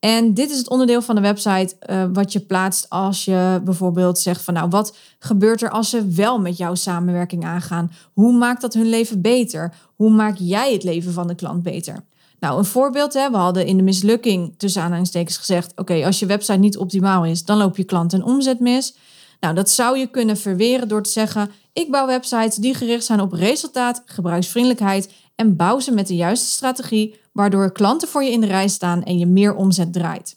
En 0.06 0.34
dit 0.34 0.50
is 0.50 0.58
het 0.58 0.68
onderdeel 0.68 1.02
van 1.02 1.14
de 1.14 1.20
website 1.20 1.76
uh, 1.90 2.04
wat 2.12 2.32
je 2.32 2.40
plaatst 2.40 2.90
als 2.90 3.24
je 3.24 3.60
bijvoorbeeld 3.64 4.18
zegt 4.18 4.42
van 4.42 4.54
nou, 4.54 4.68
wat 4.68 4.96
gebeurt 5.18 5.62
er 5.62 5.70
als 5.70 5.90
ze 5.90 6.08
wel 6.08 6.38
met 6.38 6.56
jouw 6.56 6.74
samenwerking 6.74 7.44
aangaan? 7.44 7.92
Hoe 8.12 8.32
maakt 8.32 8.60
dat 8.60 8.74
hun 8.74 8.88
leven 8.88 9.20
beter? 9.20 9.74
Hoe 9.94 10.10
maak 10.10 10.36
jij 10.38 10.72
het 10.72 10.82
leven 10.82 11.12
van 11.12 11.26
de 11.26 11.34
klant 11.34 11.62
beter? 11.62 12.04
Nou, 12.40 12.58
een 12.58 12.64
voorbeeld, 12.64 13.14
hè, 13.14 13.30
we 13.30 13.36
hadden 13.36 13.66
in 13.66 13.76
de 13.76 13.82
mislukking 13.82 14.54
tussen 14.56 14.82
aanhalingstekens 14.82 15.36
gezegd, 15.36 15.72
oké, 15.76 16.04
als 16.04 16.18
je 16.18 16.26
website 16.26 16.58
niet 16.58 16.78
optimaal 16.78 17.24
is, 17.24 17.44
dan 17.44 17.58
loop 17.58 17.76
je 17.76 17.84
klant 17.84 18.12
en 18.12 18.24
omzet 18.24 18.60
mis. 18.60 18.96
Nou, 19.40 19.54
dat 19.54 19.70
zou 19.70 19.98
je 19.98 20.06
kunnen 20.06 20.36
verweren 20.36 20.88
door 20.88 21.02
te 21.02 21.10
zeggen, 21.10 21.50
ik 21.72 21.90
bouw 21.90 22.06
websites 22.06 22.56
die 22.56 22.74
gericht 22.74 23.04
zijn 23.04 23.20
op 23.20 23.32
resultaat, 23.32 24.02
gebruiksvriendelijkheid 24.04 25.12
en 25.36 25.56
bouw 25.56 25.80
ze 25.80 25.92
met 25.92 26.06
de 26.06 26.16
juiste 26.16 26.46
strategie, 26.46 27.20
waardoor 27.32 27.72
klanten 27.72 28.08
voor 28.08 28.24
je 28.24 28.30
in 28.30 28.40
de 28.40 28.46
rij 28.46 28.68
staan 28.68 29.02
en 29.02 29.18
je 29.18 29.26
meer 29.26 29.54
omzet 29.54 29.92
draait. 29.92 30.36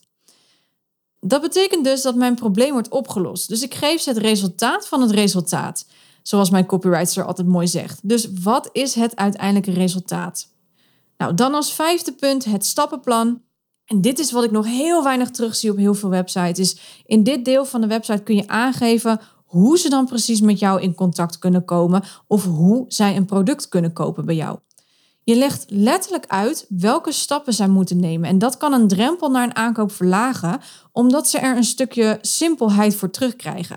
Dat 1.20 1.40
betekent 1.40 1.84
dus 1.84 2.02
dat 2.02 2.14
mijn 2.14 2.34
probleem 2.34 2.72
wordt 2.72 2.88
opgelost. 2.88 3.48
Dus 3.48 3.62
ik 3.62 3.74
geef 3.74 4.00
ze 4.00 4.08
het 4.08 4.18
resultaat 4.18 4.88
van 4.88 5.00
het 5.00 5.10
resultaat. 5.10 5.86
Zoals 6.22 6.50
mijn 6.50 6.66
copywriter 6.66 7.24
altijd 7.24 7.46
mooi 7.46 7.66
zegt. 7.66 8.00
Dus 8.02 8.28
wat 8.42 8.68
is 8.72 8.94
het 8.94 9.16
uiteindelijke 9.16 9.72
resultaat? 9.72 10.48
Nou, 11.16 11.34
dan 11.34 11.54
als 11.54 11.72
vijfde 11.72 12.12
punt 12.12 12.44
het 12.44 12.66
stappenplan. 12.66 13.42
En 13.84 14.00
dit 14.00 14.18
is 14.18 14.32
wat 14.32 14.44
ik 14.44 14.50
nog 14.50 14.66
heel 14.66 15.02
weinig 15.02 15.30
terugzie 15.30 15.70
op 15.70 15.76
heel 15.76 15.94
veel 15.94 16.08
websites. 16.08 16.58
Is 16.58 17.02
in 17.06 17.22
dit 17.22 17.44
deel 17.44 17.64
van 17.64 17.80
de 17.80 17.86
website 17.86 18.22
kun 18.22 18.36
je 18.36 18.48
aangeven 18.48 19.20
hoe 19.44 19.78
ze 19.78 19.88
dan 19.88 20.06
precies 20.06 20.40
met 20.40 20.58
jou 20.58 20.80
in 20.80 20.94
contact 20.94 21.38
kunnen 21.38 21.64
komen 21.64 22.02
of 22.26 22.44
hoe 22.44 22.84
zij 22.88 23.16
een 23.16 23.24
product 23.24 23.68
kunnen 23.68 23.92
kopen 23.92 24.24
bij 24.24 24.34
jou. 24.34 24.58
Je 25.30 25.36
legt 25.36 25.64
letterlijk 25.68 26.24
uit 26.26 26.66
welke 26.68 27.12
stappen 27.12 27.52
zij 27.52 27.68
moeten 27.68 28.00
nemen. 28.00 28.28
En 28.28 28.38
dat 28.38 28.56
kan 28.56 28.72
een 28.72 28.88
drempel 28.88 29.30
naar 29.30 29.44
een 29.44 29.56
aankoop 29.56 29.92
verlagen, 29.92 30.60
omdat 30.92 31.28
ze 31.28 31.38
er 31.38 31.56
een 31.56 31.64
stukje 31.64 32.18
simpelheid 32.20 32.94
voor 32.94 33.10
terugkrijgen. 33.10 33.76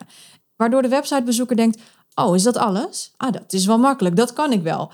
Waardoor 0.56 0.82
de 0.82 0.88
websitebezoeker 0.88 1.56
denkt: 1.56 1.82
Oh, 2.16 2.36
is 2.36 2.44
dat 2.44 2.58
alles? 2.58 3.14
Ah, 3.18 3.32
dat 3.32 3.54
is 3.54 3.66
wel 3.66 3.78
makkelijk, 3.78 4.16
dat 4.16 4.34
kan 4.34 4.52
ik 4.52 4.62
wel. 4.62 4.92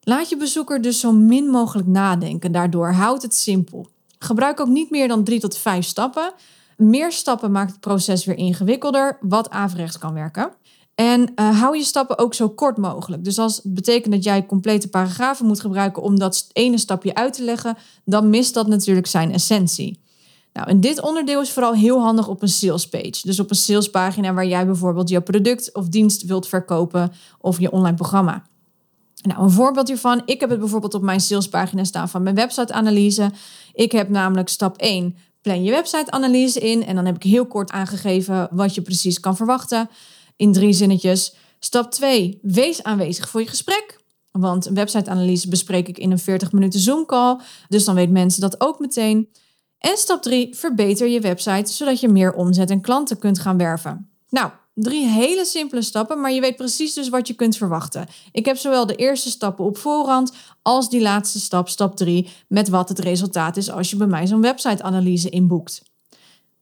Laat 0.00 0.28
je 0.28 0.36
bezoeker 0.36 0.80
dus 0.80 1.00
zo 1.00 1.12
min 1.12 1.46
mogelijk 1.46 1.88
nadenken. 1.88 2.52
Daardoor 2.52 2.92
houd 2.92 3.22
het 3.22 3.34
simpel. 3.34 3.88
Gebruik 4.18 4.60
ook 4.60 4.68
niet 4.68 4.90
meer 4.90 5.08
dan 5.08 5.24
drie 5.24 5.40
tot 5.40 5.58
vijf 5.58 5.84
stappen. 5.84 6.32
Meer 6.76 7.12
stappen 7.12 7.50
maakt 7.52 7.70
het 7.70 7.80
proces 7.80 8.24
weer 8.24 8.36
ingewikkelder, 8.36 9.18
wat 9.20 9.50
averechts 9.50 9.98
kan 9.98 10.14
werken. 10.14 10.52
En 10.94 11.20
uh, 11.20 11.60
hou 11.60 11.76
je 11.76 11.84
stappen 11.84 12.18
ook 12.18 12.34
zo 12.34 12.48
kort 12.48 12.76
mogelijk. 12.76 13.24
Dus 13.24 13.38
als 13.38 13.56
het 13.56 13.74
betekent 13.74 14.14
dat 14.14 14.24
jij 14.24 14.46
complete 14.46 14.88
paragrafen 14.88 15.46
moet 15.46 15.60
gebruiken 15.60 16.02
om 16.02 16.18
dat 16.18 16.48
ene 16.52 16.78
stapje 16.78 17.14
uit 17.14 17.32
te 17.32 17.42
leggen, 17.42 17.76
dan 18.04 18.30
mist 18.30 18.54
dat 18.54 18.66
natuurlijk 18.66 19.06
zijn 19.06 19.32
essentie. 19.32 20.02
Nou, 20.52 20.68
en 20.68 20.80
dit 20.80 21.00
onderdeel 21.00 21.40
is 21.40 21.50
vooral 21.50 21.74
heel 21.74 22.00
handig 22.00 22.28
op 22.28 22.42
een 22.42 22.48
sales 22.48 22.88
page. 22.88 23.20
Dus 23.22 23.40
op 23.40 23.50
een 23.50 23.56
salespagina 23.56 24.32
waar 24.32 24.46
jij 24.46 24.66
bijvoorbeeld 24.66 25.08
je 25.08 25.20
product 25.20 25.74
of 25.74 25.88
dienst 25.88 26.24
wilt 26.24 26.48
verkopen 26.48 27.12
of 27.40 27.60
je 27.60 27.70
online 27.70 27.96
programma. 27.96 28.42
Nou, 29.22 29.42
een 29.42 29.50
voorbeeld 29.50 29.88
hiervan. 29.88 30.22
Ik 30.24 30.40
heb 30.40 30.50
het 30.50 30.58
bijvoorbeeld 30.58 30.94
op 30.94 31.02
mijn 31.02 31.20
salespagina 31.20 31.84
staan 31.84 32.08
van 32.08 32.22
mijn 32.22 32.34
website-analyse. 32.34 33.30
Ik 33.72 33.92
heb 33.92 34.08
namelijk 34.08 34.48
stap 34.48 34.76
1, 34.76 35.16
plan 35.42 35.62
je 35.62 35.70
website-analyse 35.70 36.60
in. 36.60 36.84
En 36.84 36.94
dan 36.94 37.06
heb 37.06 37.14
ik 37.16 37.22
heel 37.22 37.46
kort 37.46 37.70
aangegeven 37.70 38.48
wat 38.50 38.74
je 38.74 38.82
precies 38.82 39.20
kan 39.20 39.36
verwachten 39.36 39.88
in 40.36 40.52
drie 40.52 40.72
zinnetjes. 40.72 41.34
Stap 41.58 41.90
2, 41.90 42.38
wees 42.42 42.82
aanwezig 42.82 43.28
voor 43.28 43.40
je 43.40 43.46
gesprek. 43.46 44.02
Want 44.30 44.66
een 44.66 44.74
website-analyse 44.74 45.48
bespreek 45.48 45.88
ik 45.88 45.98
in 45.98 46.10
een 46.10 46.18
40 46.18 46.52
minuten 46.52 46.80
Zoom-call. 46.80 47.40
Dus 47.68 47.84
dan 47.84 47.94
weten 47.94 48.12
mensen 48.12 48.40
dat 48.40 48.60
ook 48.60 48.78
meteen. 48.78 49.28
En 49.78 49.96
stap 49.96 50.22
3, 50.22 50.54
verbeter 50.54 51.08
je 51.08 51.20
website 51.20 51.72
zodat 51.72 52.00
je 52.00 52.08
meer 52.08 52.32
omzet 52.32 52.70
en 52.70 52.80
klanten 52.80 53.18
kunt 53.18 53.38
gaan 53.38 53.58
werven. 53.58 54.10
Nou, 54.28 54.50
Drie 54.74 55.06
hele 55.06 55.44
simpele 55.44 55.82
stappen, 55.82 56.20
maar 56.20 56.32
je 56.32 56.40
weet 56.40 56.56
precies 56.56 56.94
dus 56.94 57.08
wat 57.08 57.28
je 57.28 57.34
kunt 57.34 57.56
verwachten. 57.56 58.06
Ik 58.32 58.44
heb 58.44 58.56
zowel 58.56 58.86
de 58.86 58.94
eerste 58.94 59.30
stappen 59.30 59.64
op 59.64 59.78
voorhand 59.78 60.32
als 60.62 60.90
die 60.90 61.00
laatste 61.00 61.40
stap, 61.40 61.68
stap 61.68 61.96
3, 61.96 62.28
met 62.48 62.68
wat 62.68 62.88
het 62.88 62.98
resultaat 62.98 63.56
is 63.56 63.70
als 63.70 63.90
je 63.90 63.96
bij 63.96 64.06
mij 64.06 64.26
zo'n 64.26 64.40
website-analyse 64.40 65.28
inboekt. 65.28 65.82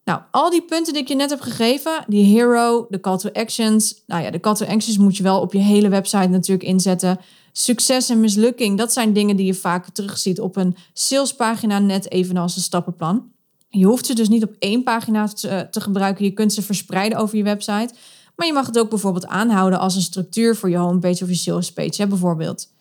Nou, 0.05 0.21
al 0.31 0.49
die 0.49 0.61
punten 0.61 0.93
die 0.93 1.01
ik 1.01 1.07
je 1.07 1.15
net 1.15 1.29
heb 1.29 1.41
gegeven, 1.41 2.03
die 2.07 2.25
hero, 2.25 2.85
de 2.89 2.99
call 2.99 3.17
to 3.17 3.29
actions. 3.33 4.03
Nou 4.07 4.23
ja, 4.23 4.31
de 4.31 4.39
call 4.39 4.55
to 4.55 4.65
actions 4.65 4.97
moet 4.97 5.17
je 5.17 5.23
wel 5.23 5.39
op 5.39 5.53
je 5.53 5.59
hele 5.59 5.89
website 5.89 6.27
natuurlijk 6.27 6.67
inzetten. 6.67 7.19
Succes 7.51 8.09
en 8.09 8.19
mislukking, 8.19 8.77
dat 8.77 8.93
zijn 8.93 9.13
dingen 9.13 9.35
die 9.35 9.45
je 9.45 9.53
vaak 9.53 9.89
terugziet 9.89 10.39
op 10.39 10.55
een 10.55 10.75
salespagina, 10.93 11.79
net 11.79 12.11
evenals 12.11 12.55
een 12.55 12.61
stappenplan. 12.61 13.31
Je 13.69 13.85
hoeft 13.85 14.05
ze 14.05 14.15
dus 14.15 14.29
niet 14.29 14.43
op 14.43 14.55
één 14.59 14.83
pagina 14.83 15.27
te, 15.27 15.67
te, 15.71 15.81
gebruiken. 15.81 16.25
Je 16.25 16.31
kunt 16.31 16.53
ze 16.53 16.61
verspreiden 16.61 17.17
over 17.17 17.37
je 17.37 17.43
website. 17.43 17.93
Maar 18.35 18.47
je 18.47 18.53
mag 18.53 18.65
het 18.65 18.79
ook 18.79 18.89
bijvoorbeeld 18.89 19.27
aanhouden 19.27 19.79
als 19.79 19.95
een 19.95 20.01
structuur 20.01 20.55
voor 20.55 20.69
je 20.69 20.77
homepage 20.77 21.23
of 21.23 21.29
je 21.29 21.35
sales 21.35 21.73
page, 21.73 22.01
hè, 22.01 22.07
bijvoorbeeld. 22.07 22.72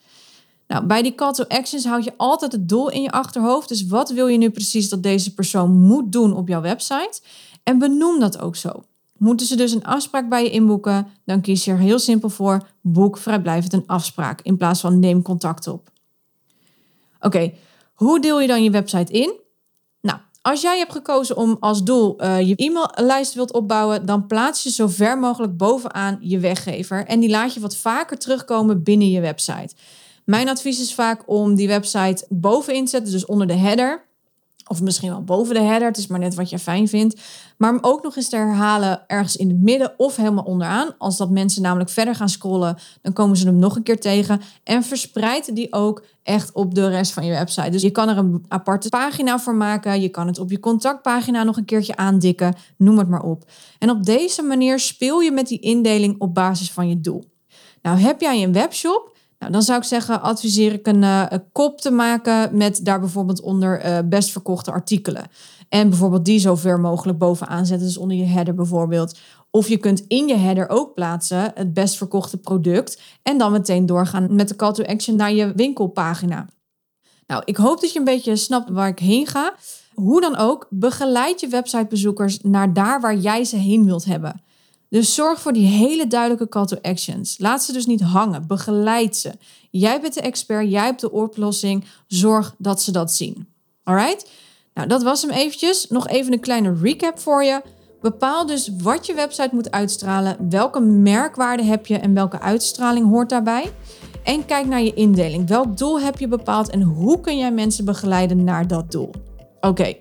Nou, 0.72 0.84
bij 0.84 1.02
die 1.02 1.14
call 1.14 1.32
to 1.32 1.44
actions 1.48 1.84
houd 1.84 2.04
je 2.04 2.12
altijd 2.16 2.52
het 2.52 2.68
doel 2.68 2.90
in 2.90 3.02
je 3.02 3.10
achterhoofd. 3.10 3.68
Dus 3.68 3.86
wat 3.86 4.10
wil 4.10 4.26
je 4.26 4.38
nu 4.38 4.50
precies 4.50 4.88
dat 4.88 5.02
deze 5.02 5.34
persoon 5.34 5.80
moet 5.80 6.12
doen 6.12 6.36
op 6.36 6.48
jouw 6.48 6.60
website? 6.60 7.20
En 7.62 7.78
benoem 7.78 8.20
dat 8.20 8.40
ook 8.40 8.56
zo. 8.56 8.84
Moeten 9.18 9.46
ze 9.46 9.56
dus 9.56 9.72
een 9.72 9.84
afspraak 9.84 10.28
bij 10.28 10.42
je 10.42 10.50
inboeken, 10.50 11.06
dan 11.24 11.40
kies 11.40 11.64
je 11.64 11.70
er 11.70 11.78
heel 11.78 11.98
simpel 11.98 12.28
voor: 12.28 12.68
boek 12.80 13.18
vrijblijvend 13.18 13.72
een 13.72 13.86
afspraak 13.86 14.40
in 14.40 14.56
plaats 14.56 14.80
van 14.80 14.98
neem 14.98 15.22
contact 15.22 15.66
op. 15.66 15.90
Oké, 17.20 17.52
hoe 17.94 18.20
deel 18.20 18.40
je 18.40 18.46
dan 18.46 18.62
je 18.62 18.70
website 18.70 19.12
in? 19.12 19.40
Als 20.42 20.60
jij 20.60 20.78
hebt 20.78 20.92
gekozen 20.92 21.36
om 21.36 21.56
als 21.60 21.84
doel 21.84 22.22
uh, 22.22 22.40
je 22.40 22.56
e-maillijst 22.56 23.34
wilt 23.34 23.52
opbouwen, 23.52 24.06
dan 24.06 24.26
plaats 24.26 24.62
je 24.62 24.70
zo 24.70 24.86
ver 24.86 25.18
mogelijk 25.18 25.56
bovenaan 25.56 26.18
je 26.20 26.38
weggever 26.38 27.06
en 27.06 27.20
die 27.20 27.30
laat 27.30 27.54
je 27.54 27.60
wat 27.60 27.76
vaker 27.76 28.18
terugkomen 28.18 28.82
binnen 28.82 29.10
je 29.10 29.20
website. 29.20 29.74
Mijn 30.24 30.48
advies 30.48 30.80
is 30.80 30.94
vaak 30.94 31.22
om 31.26 31.54
die 31.54 31.68
website 31.68 32.26
bovenin 32.28 32.84
te 32.84 32.90
zetten, 32.90 33.12
dus 33.12 33.26
onder 33.26 33.46
de 33.46 33.56
header. 33.56 34.10
Of 34.66 34.82
misschien 34.82 35.10
wel 35.10 35.24
boven 35.24 35.54
de 35.54 35.60
header. 35.60 35.88
Het 35.88 35.96
is 35.96 36.06
maar 36.06 36.18
net 36.18 36.34
wat 36.34 36.50
je 36.50 36.58
fijn 36.58 36.88
vindt. 36.88 37.20
Maar 37.56 37.78
ook 37.80 38.02
nog 38.02 38.16
eens 38.16 38.28
te 38.28 38.36
herhalen 38.36 39.04
ergens 39.06 39.36
in 39.36 39.48
het 39.48 39.60
midden 39.60 39.94
of 39.96 40.16
helemaal 40.16 40.44
onderaan. 40.44 40.94
Als 40.98 41.16
dat 41.16 41.30
mensen 41.30 41.62
namelijk 41.62 41.90
verder 41.90 42.14
gaan 42.14 42.28
scrollen, 42.28 42.78
dan 43.02 43.12
komen 43.12 43.36
ze 43.36 43.46
hem 43.46 43.58
nog 43.58 43.76
een 43.76 43.82
keer 43.82 44.00
tegen. 44.00 44.40
En 44.64 44.82
verspreid 44.82 45.54
die 45.54 45.72
ook 45.72 46.04
echt 46.22 46.52
op 46.52 46.74
de 46.74 46.88
rest 46.88 47.12
van 47.12 47.24
je 47.24 47.32
website. 47.32 47.70
Dus 47.70 47.82
je 47.82 47.90
kan 47.90 48.08
er 48.08 48.18
een 48.18 48.44
aparte 48.48 48.88
pagina 48.88 49.38
voor 49.38 49.54
maken. 49.54 50.00
Je 50.00 50.08
kan 50.08 50.26
het 50.26 50.38
op 50.38 50.50
je 50.50 50.60
contactpagina 50.60 51.42
nog 51.42 51.56
een 51.56 51.64
keertje 51.64 51.96
aandikken. 51.96 52.54
Noem 52.76 52.98
het 52.98 53.08
maar 53.08 53.22
op. 53.22 53.44
En 53.78 53.90
op 53.90 54.04
deze 54.04 54.42
manier 54.42 54.78
speel 54.78 55.20
je 55.20 55.32
met 55.32 55.46
die 55.46 55.60
indeling 55.60 56.20
op 56.20 56.34
basis 56.34 56.72
van 56.72 56.88
je 56.88 57.00
doel. 57.00 57.24
Nou, 57.82 57.98
heb 57.98 58.20
jij 58.20 58.42
een 58.42 58.52
webshop? 58.52 59.16
Nou, 59.42 59.54
dan 59.54 59.62
zou 59.62 59.78
ik 59.78 59.84
zeggen, 59.84 60.22
adviseer 60.22 60.72
ik 60.72 60.86
een, 60.86 61.02
uh, 61.02 61.24
kop 61.52 61.80
te 61.80 61.90
maken 61.90 62.56
met 62.56 62.80
daar 62.84 63.00
bijvoorbeeld 63.00 63.40
onder 63.40 63.86
uh, 63.86 63.98
best 64.04 64.30
verkochte 64.30 64.70
artikelen. 64.70 65.24
En 65.68 65.88
bijvoorbeeld 65.88 66.24
die 66.24 66.38
zo 66.38 66.54
ver 66.54 66.80
mogelijk 66.80 67.18
bovenaan 67.18 67.66
zetten, 67.66 67.86
dus 67.86 67.96
onder 67.96 68.16
je 68.16 68.24
header 68.24 68.54
bijvoorbeeld. 68.54 69.18
Of 69.50 69.68
je 69.68 69.76
kunt 69.76 70.04
in 70.08 70.28
je 70.28 70.36
header 70.36 70.68
ook 70.68 70.94
plaatsen 70.94 71.52
het 71.54 71.74
best 71.74 71.96
verkochte 71.96 72.36
product 72.36 73.00
en 73.22 73.38
dan 73.38 73.52
meteen 73.52 73.86
doorgaan 73.86 74.34
met 74.34 74.48
de 74.48 74.56
call 74.56 74.72
to 74.72 74.84
action 74.84 75.16
naar 75.16 75.32
je 75.32 75.52
winkelpagina. 75.56 76.46
Nou, 77.26 77.42
ik 77.44 77.56
hoop 77.56 77.80
dat 77.80 77.92
je 77.92 77.98
een 77.98 78.04
beetje 78.04 78.36
snapt 78.36 78.70
waar 78.70 78.88
ik 78.88 78.98
heen 78.98 79.26
ga. 79.26 79.54
Hoe 79.94 80.20
dan 80.20 80.36
ook, 80.36 80.66
begeleid 80.70 81.40
je 81.40 81.48
websitebezoekers 81.48 82.38
naar 82.42 82.72
daar 82.72 83.00
waar 83.00 83.16
jij 83.16 83.44
ze 83.44 83.56
heen 83.56 83.84
wilt 83.84 84.04
hebben. 84.04 84.42
Dus 84.92 85.14
zorg 85.14 85.40
voor 85.40 85.52
die 85.52 85.66
hele 85.66 86.06
duidelijke 86.06 86.48
call 86.48 86.66
to 86.66 86.76
actions. 86.82 87.38
Laat 87.38 87.62
ze 87.62 87.72
dus 87.72 87.86
niet 87.86 88.00
hangen. 88.00 88.46
Begeleid 88.46 89.16
ze. 89.16 89.32
Jij 89.70 90.00
bent 90.00 90.14
de 90.14 90.20
expert, 90.20 90.70
jij 90.70 90.84
hebt 90.84 91.00
de 91.00 91.12
oplossing. 91.12 91.84
Zorg 92.06 92.54
dat 92.58 92.82
ze 92.82 92.92
dat 92.92 93.12
zien. 93.12 93.48
Alright? 93.82 94.30
Nou, 94.74 94.88
dat 94.88 95.02
was 95.02 95.22
hem 95.22 95.30
eventjes. 95.30 95.86
Nog 95.88 96.08
even 96.08 96.32
een 96.32 96.40
kleine 96.40 96.74
recap 96.82 97.18
voor 97.18 97.44
je. 97.44 97.62
Bepaal 98.00 98.46
dus 98.46 98.70
wat 98.82 99.06
je 99.06 99.14
website 99.14 99.50
moet 99.52 99.70
uitstralen, 99.70 100.48
welke 100.50 100.80
merkwaarde 100.80 101.62
heb 101.62 101.86
je 101.86 101.98
en 101.98 102.14
welke 102.14 102.40
uitstraling 102.40 103.08
hoort 103.08 103.28
daarbij. 103.28 103.72
En 104.24 104.44
kijk 104.44 104.66
naar 104.66 104.82
je 104.82 104.94
indeling. 104.94 105.48
Welk 105.48 105.76
doel 105.76 106.00
heb 106.00 106.18
je 106.18 106.28
bepaald 106.28 106.70
en 106.70 106.82
hoe 106.82 107.20
kun 107.20 107.38
jij 107.38 107.52
mensen 107.52 107.84
begeleiden 107.84 108.44
naar 108.44 108.66
dat 108.66 108.90
doel? 108.90 109.10
Oké. 109.60 109.94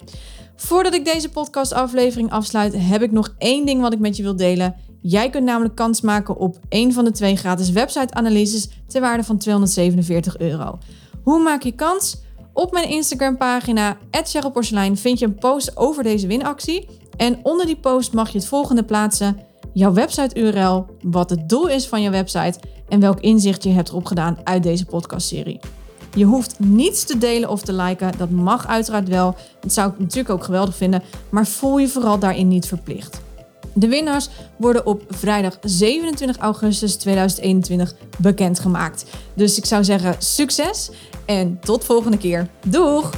Voordat 0.63 0.93
ik 0.93 1.05
deze 1.05 1.29
podcastaflevering 1.29 2.31
afsluit, 2.31 2.73
heb 2.77 3.01
ik 3.01 3.11
nog 3.11 3.33
één 3.37 3.65
ding 3.65 3.81
wat 3.81 3.93
ik 3.93 3.99
met 3.99 4.17
je 4.17 4.23
wil 4.23 4.35
delen. 4.35 4.75
Jij 5.01 5.29
kunt 5.29 5.43
namelijk 5.43 5.75
kans 5.75 6.01
maken 6.01 6.37
op 6.37 6.57
één 6.69 6.93
van 6.93 7.03
de 7.03 7.11
twee 7.11 7.35
gratis 7.35 7.69
website-analyses 7.69 8.69
ter 8.87 9.01
waarde 9.01 9.23
van 9.23 9.37
247 9.37 10.37
euro. 10.37 10.77
Hoe 11.23 11.43
maak 11.43 11.63
je 11.63 11.71
kans? 11.71 12.21
Op 12.53 12.71
mijn 12.71 12.89
Instagram-pagina, 12.89 13.97
Porselein, 14.53 14.97
vind 14.97 15.19
je 15.19 15.25
een 15.25 15.35
post 15.35 15.77
over 15.77 16.03
deze 16.03 16.27
winactie. 16.27 16.87
En 17.17 17.39
onder 17.43 17.65
die 17.65 17.77
post 17.79 18.13
mag 18.13 18.29
je 18.29 18.37
het 18.37 18.47
volgende 18.47 18.83
plaatsen: 18.83 19.37
jouw 19.73 19.93
website-URL, 19.93 20.85
wat 21.01 21.29
het 21.29 21.49
doel 21.49 21.67
is 21.67 21.87
van 21.87 22.01
je 22.01 22.09
website 22.09 22.59
en 22.89 22.99
welk 22.99 23.19
inzicht 23.19 23.63
je 23.63 23.69
hebt 23.69 23.93
opgedaan 23.93 24.37
uit 24.43 24.63
deze 24.63 24.85
podcastserie. 24.85 25.59
Je 26.15 26.25
hoeft 26.25 26.59
niets 26.59 27.03
te 27.03 27.17
delen 27.17 27.49
of 27.49 27.61
te 27.61 27.73
liken. 27.73 28.11
Dat 28.17 28.29
mag 28.29 28.67
uiteraard 28.67 29.07
wel. 29.07 29.35
Dat 29.59 29.73
zou 29.73 29.91
ik 29.91 29.99
natuurlijk 29.99 30.29
ook 30.29 30.43
geweldig 30.43 30.75
vinden. 30.75 31.03
Maar 31.29 31.47
voel 31.47 31.77
je 31.77 31.87
vooral 31.87 32.19
daarin 32.19 32.47
niet 32.47 32.67
verplicht. 32.67 33.21
De 33.73 33.87
winnaars 33.87 34.29
worden 34.57 34.85
op 34.85 35.03
vrijdag 35.09 35.57
27 35.61 36.37
augustus 36.37 36.95
2021 36.95 37.93
bekendgemaakt. 38.17 39.05
Dus 39.33 39.57
ik 39.57 39.65
zou 39.65 39.83
zeggen 39.83 40.15
succes 40.17 40.91
en 41.25 41.59
tot 41.59 41.83
volgende 41.83 42.17
keer. 42.17 42.47
Doeg! 42.65 43.11